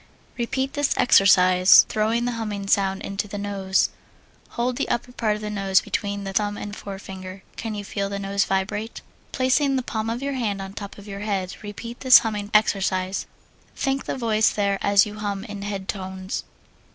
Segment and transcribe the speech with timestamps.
[0.35, 3.91] Repeat this exercise, throwing the humming sound into the nose.
[4.57, 7.43] Hold the upper part of the nose between the thumb and forefinger.
[7.55, 9.01] Can you feel the nose vibrate?
[9.31, 13.27] Placing the palm of your hand on top of your head, repeat this humming exercise.
[13.75, 16.45] Think the voice there as you hum in head tones.